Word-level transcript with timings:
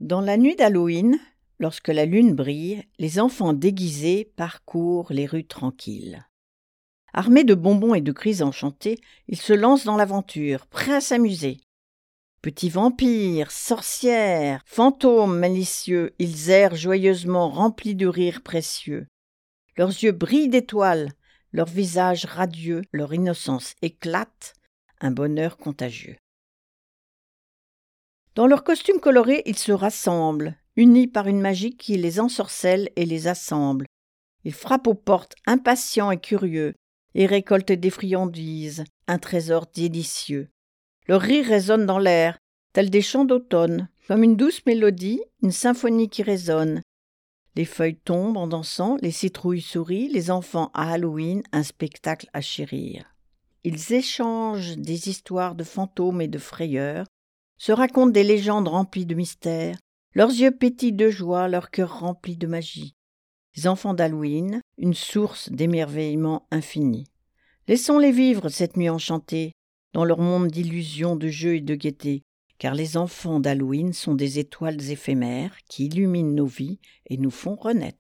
Dans 0.00 0.20
la 0.20 0.36
nuit 0.36 0.56
d'Halloween, 0.56 1.18
lorsque 1.58 1.88
la 1.88 2.04
lune 2.04 2.34
brille, 2.34 2.84
les 2.98 3.18
enfants 3.18 3.54
déguisés 3.54 4.30
parcourent 4.36 5.10
les 5.10 5.24
rues 5.24 5.46
tranquilles. 5.46 6.26
Armés 7.14 7.44
de 7.44 7.54
bonbons 7.54 7.94
et 7.94 8.02
de 8.02 8.12
cris 8.12 8.42
enchantés, 8.42 9.00
ils 9.26 9.40
se 9.40 9.54
lancent 9.54 9.86
dans 9.86 9.96
l'aventure, 9.96 10.66
prêts 10.66 10.92
à 10.96 11.00
s'amuser. 11.00 11.60
Petits 12.42 12.68
vampires, 12.68 13.50
sorcières, 13.50 14.60
fantômes 14.66 15.38
malicieux, 15.38 16.14
ils 16.18 16.50
errent 16.50 16.76
joyeusement 16.76 17.48
remplis 17.48 17.94
de 17.94 18.06
rires 18.06 18.42
précieux. 18.42 19.06
Leurs 19.78 19.88
yeux 19.88 20.12
brillent 20.12 20.50
d'étoiles, 20.50 21.10
leurs 21.52 21.68
visages 21.68 22.26
radieux, 22.26 22.82
leur 22.92 23.14
innocence 23.14 23.74
éclate, 23.80 24.52
un 25.00 25.10
bonheur 25.10 25.56
contagieux. 25.56 26.16
Dans 28.36 28.46
leurs 28.46 28.64
costumes 28.64 29.00
colorés, 29.00 29.42
ils 29.46 29.56
se 29.56 29.72
rassemblent, 29.72 30.56
unis 30.76 31.06
par 31.06 31.26
une 31.26 31.40
magie 31.40 31.74
qui 31.74 31.96
les 31.96 32.20
ensorcelle 32.20 32.90
et 32.94 33.06
les 33.06 33.28
assemble. 33.28 33.86
Ils 34.44 34.52
frappent 34.52 34.88
aux 34.88 34.94
portes, 34.94 35.34
impatients 35.46 36.10
et 36.10 36.20
curieux, 36.20 36.74
et 37.14 37.24
récoltent 37.24 37.72
des 37.72 37.88
friandises, 37.88 38.84
un 39.06 39.18
trésor 39.18 39.64
délicieux. 39.74 40.50
Leur 41.08 41.22
rire 41.22 41.46
résonne 41.46 41.86
dans 41.86 41.98
l'air, 41.98 42.36
tel 42.74 42.90
des 42.90 43.00
chants 43.00 43.24
d'automne, 43.24 43.88
comme 44.06 44.22
une 44.22 44.36
douce 44.36 44.60
mélodie, 44.66 45.22
une 45.42 45.50
symphonie 45.50 46.10
qui 46.10 46.22
résonne. 46.22 46.82
Les 47.54 47.64
feuilles 47.64 47.96
tombent 47.96 48.36
en 48.36 48.48
dansant, 48.48 48.98
les 49.00 49.12
citrouilles 49.12 49.62
sourient, 49.62 50.10
les 50.10 50.30
enfants 50.30 50.70
à 50.74 50.92
Halloween, 50.92 51.42
un 51.52 51.62
spectacle 51.62 52.28
à 52.34 52.42
chérir. 52.42 53.06
Ils 53.64 53.94
échangent 53.94 54.76
des 54.76 55.08
histoires 55.08 55.54
de 55.54 55.64
fantômes 55.64 56.20
et 56.20 56.28
de 56.28 56.38
frayeurs, 56.38 57.06
se 57.58 57.72
racontent 57.72 58.10
des 58.10 58.22
légendes 58.22 58.68
remplies 58.68 59.06
de 59.06 59.14
mystères, 59.14 59.78
leurs 60.14 60.30
yeux 60.30 60.50
pétillent 60.50 60.92
de 60.92 61.10
joie, 61.10 61.48
leur 61.48 61.70
cœur 61.70 62.00
rempli 62.00 62.36
de 62.36 62.46
magie. 62.46 62.94
Les 63.56 63.66
enfants 63.66 63.94
d'Halloween, 63.94 64.60
une 64.78 64.94
source 64.94 65.50
d'émerveillement 65.50 66.46
infini. 66.50 67.04
Laissons-les 67.68 68.12
vivre 68.12 68.48
cette 68.48 68.76
nuit 68.76 68.88
enchantée, 68.88 69.52
dans 69.92 70.04
leur 70.04 70.20
monde 70.20 70.48
d'illusions, 70.48 71.16
de 71.16 71.28
jeux 71.28 71.56
et 71.56 71.60
de 71.60 71.74
gaieté, 71.74 72.22
car 72.58 72.74
les 72.74 72.96
enfants 72.96 73.40
d'Halloween 73.40 73.92
sont 73.92 74.14
des 74.14 74.38
étoiles 74.38 74.90
éphémères 74.90 75.56
qui 75.68 75.86
illuminent 75.86 76.34
nos 76.34 76.46
vies 76.46 76.78
et 77.06 77.16
nous 77.16 77.30
font 77.30 77.56
renaître. 77.56 77.98